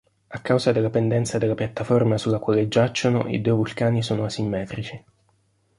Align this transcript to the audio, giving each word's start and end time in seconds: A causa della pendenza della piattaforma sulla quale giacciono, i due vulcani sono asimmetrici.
A 0.31 0.39
causa 0.41 0.71
della 0.71 0.89
pendenza 0.89 1.37
della 1.37 1.53
piattaforma 1.53 2.17
sulla 2.17 2.39
quale 2.39 2.67
giacciono, 2.67 3.27
i 3.27 3.39
due 3.39 3.53
vulcani 3.53 4.01
sono 4.01 4.25
asimmetrici. 4.25 5.05